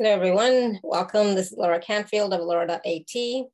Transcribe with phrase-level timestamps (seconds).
[0.00, 0.78] Hello, everyone.
[0.84, 1.34] Welcome.
[1.34, 3.48] This is Alara Canfield of Alara.at.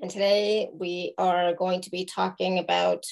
[0.00, 3.02] And today we are going to be talking about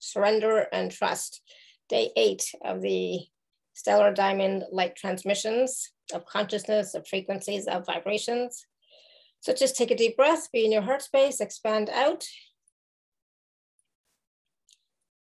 [0.00, 1.42] surrender and trust,
[1.88, 3.20] day eight of the
[3.74, 8.66] stellar diamond light transmissions of consciousness, of frequencies, of vibrations.
[9.38, 12.24] So just take a deep breath, be in your heart space, expand out.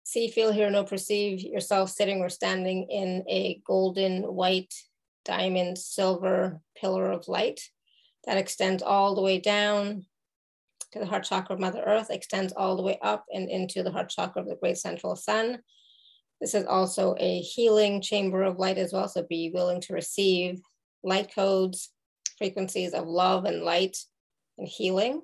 [0.05, 4.73] See, feel, hear, know, perceive yourself sitting or standing in a golden white
[5.27, 7.61] diamond silver pillar of light
[8.25, 10.07] that extends all the way down
[10.93, 13.91] to the heart chakra of Mother Earth, extends all the way up and into the
[13.91, 15.59] heart chakra of the great central sun.
[16.41, 19.09] This is also a healing chamber of light as well.
[19.09, 20.61] So be willing to receive
[21.03, 21.91] light codes,
[22.39, 23.97] frequencies of love and light
[24.59, 25.23] and healing.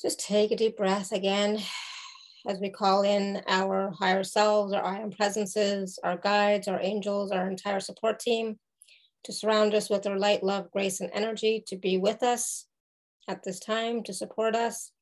[0.00, 1.60] Just take a deep breath again
[2.48, 7.30] as we call in our higher selves, our I am presences, our guides, our angels,
[7.30, 8.58] our entire support team
[9.24, 12.66] to surround us with their light, love, grace, and energy to be with us
[13.28, 14.92] at this time, to support us.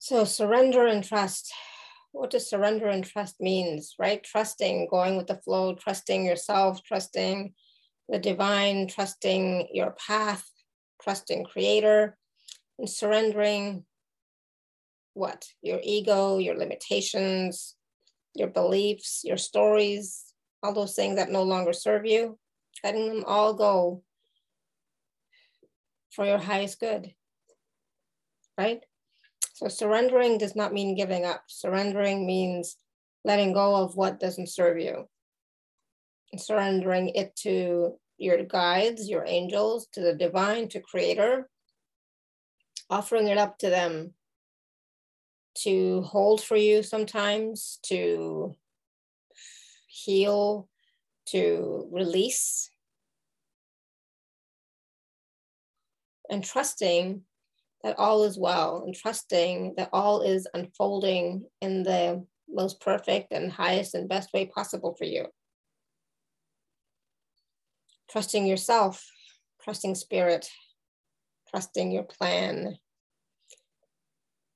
[0.00, 1.52] So surrender and trust.
[2.10, 4.22] What does surrender and trust means, right?
[4.24, 7.54] Trusting, going with the flow, trusting yourself, trusting
[8.08, 10.50] the divine, trusting your path,
[11.00, 12.18] trusting creator,
[12.86, 13.84] surrendering
[15.14, 15.46] what?
[15.62, 17.76] Your ego, your limitations,
[18.34, 22.38] your beliefs, your stories, all those things that no longer serve you,
[22.82, 24.02] letting them all go
[26.10, 27.12] for your highest good,
[28.58, 28.80] right?
[29.54, 31.44] So surrendering does not mean giving up.
[31.46, 32.76] Surrendering means
[33.24, 35.08] letting go of what doesn't serve you.
[36.32, 41.48] And surrendering it to your guides, your angels, to the divine, to creator,
[42.90, 44.14] offering it up to them
[45.54, 48.54] to hold for you sometimes, to
[49.86, 50.68] heal,
[51.26, 52.70] to release,
[56.30, 57.22] and trusting
[57.82, 63.52] that all is well, and trusting that all is unfolding in the most perfect and
[63.52, 65.26] highest and best way possible for you.
[68.10, 69.06] Trusting yourself,
[69.62, 70.48] trusting spirit,
[71.54, 72.76] trusting your plan,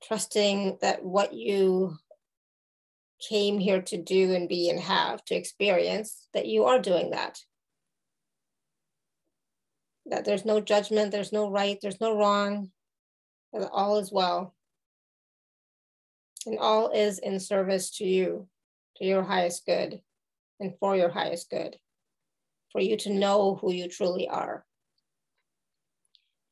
[0.03, 1.97] trusting that what you
[3.21, 7.39] came here to do and be and have to experience, that you are doing that.
[10.07, 12.73] That there's no judgment, there's no right, there's no wrong,
[13.53, 14.57] that all is well.
[16.47, 18.49] And all is in service to you,
[18.97, 20.01] to your highest good,
[20.59, 21.77] and for your highest good,
[22.73, 24.65] for you to know who you truly are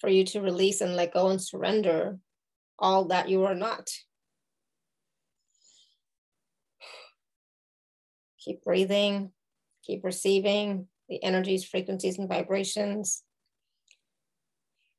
[0.00, 2.18] for you to release and let go and surrender
[2.78, 3.90] all that you are not.
[8.38, 9.32] Keep breathing,
[9.84, 13.22] keep receiving the energies, frequencies, and vibrations.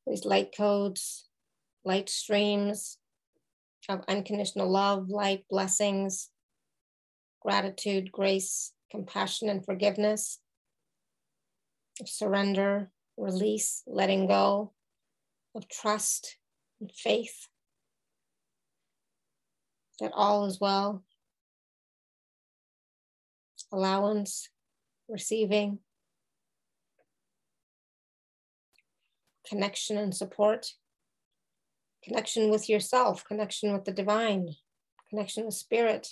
[0.06, 1.28] These light codes,
[1.84, 2.98] light streams
[3.90, 6.30] of unconditional love, light, blessings,
[7.42, 10.40] gratitude, grace, compassion, and forgiveness,
[12.06, 14.74] surrender, release, letting go,
[15.58, 16.38] of trust
[16.80, 17.48] and faith.
[20.00, 21.04] That all is well,
[23.72, 24.50] allowance,
[25.10, 25.80] receiving,
[29.50, 30.74] connection and support,
[32.04, 34.56] connection with yourself, connection with the divine,
[35.10, 36.10] connection with spirit,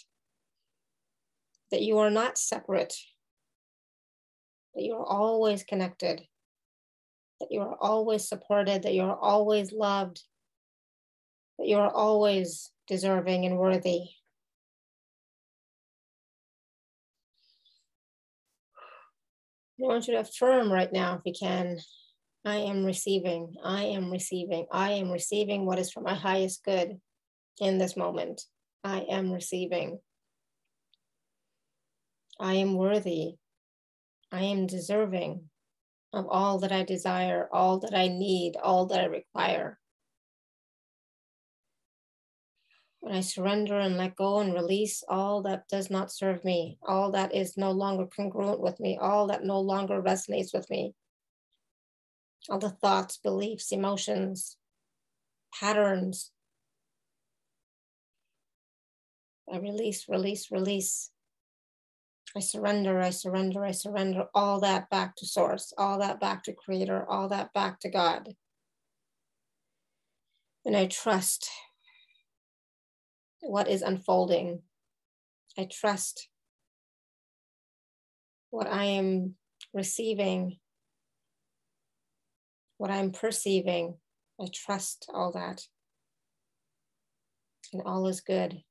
[1.70, 2.96] that you are not separate,
[4.74, 6.24] that you are always connected
[7.40, 10.22] that you are always supported, that you are always loved,
[11.60, 14.10] that you are always deserving and worthy.
[19.78, 21.78] I want you to affirm right now, if you can,
[22.46, 27.00] I am receiving, I am receiving, I am receiving what is for my highest good
[27.60, 28.42] in this moment.
[28.84, 30.00] I am receiving.
[32.40, 33.36] I am worthy.
[34.32, 35.50] I am deserving
[36.16, 39.78] of all that I desire, all that I need, all that I require.
[43.02, 47.12] When I surrender and let go and release all that does not serve me, all
[47.12, 50.96] that is no longer congruent with me, all that no longer resonates with me,
[52.50, 54.58] all the thoughts, beliefs, emotions,
[55.54, 56.32] patterns.
[59.52, 61.12] I release, release, release.
[62.36, 66.54] I surrender, I surrender, I surrender all that back to source, all that back to
[66.54, 68.36] creator, all that back to God.
[70.66, 71.50] And I trust
[73.40, 74.64] what is unfolding.
[75.58, 76.28] I trust
[78.50, 79.36] what I am
[79.74, 80.58] receiving,
[82.78, 83.96] what I'm perceiving.
[84.42, 85.62] I trust all that.
[87.72, 88.62] And all is good.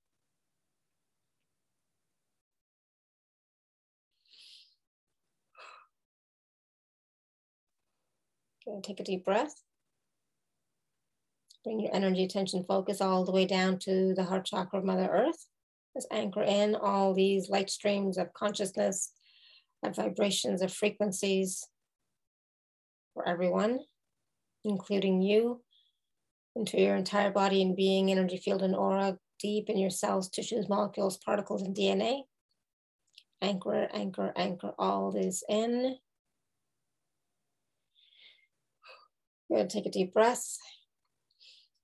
[8.82, 9.62] Take a deep breath.
[11.64, 15.08] Bring your energy, attention, focus all the way down to the heart chakra of Mother
[15.10, 15.46] Earth.
[15.94, 19.12] Just anchor in all these light streams of consciousness,
[19.82, 21.66] of vibrations, of frequencies
[23.14, 23.78] for everyone,
[24.64, 25.62] including you,
[26.56, 30.68] into your entire body and being, energy field and aura, deep in your cells, tissues,
[30.68, 32.22] molecules, particles, and DNA.
[33.40, 35.96] Anchor, anchor, anchor all this in.
[39.50, 40.56] Good, take a deep breath.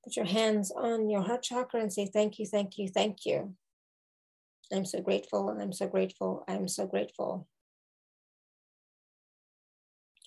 [0.04, 3.54] Put your hands on your heart chakra and say, Thank you, thank you, thank you.
[4.72, 5.48] I'm so grateful.
[5.50, 6.44] I'm so grateful.
[6.48, 7.48] I'm so grateful.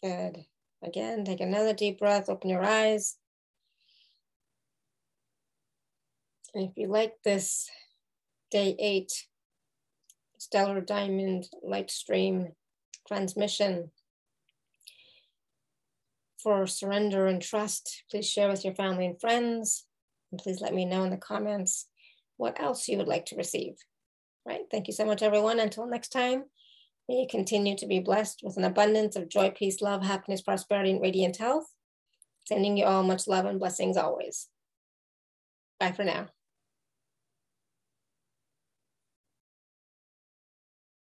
[0.04, 0.46] Good.
[0.84, 3.16] Again, take another deep breath, open your eyes.
[6.54, 7.70] And if you like this
[8.52, 9.12] day eight
[10.38, 12.50] stellar diamond light stream
[13.08, 13.90] transmission
[16.44, 19.86] for surrender and trust, please share with your family and friends.
[20.32, 21.88] And please let me know in the comments
[22.38, 23.76] what else you would like to receive.
[24.46, 24.62] Right.
[24.70, 25.60] Thank you so much, everyone.
[25.60, 26.44] Until next time,
[27.08, 30.92] may you continue to be blessed with an abundance of joy, peace, love, happiness, prosperity,
[30.92, 31.68] and radiant health.
[32.46, 34.50] Sending you all much love and blessings always.
[35.80, 36.28] Bye for now.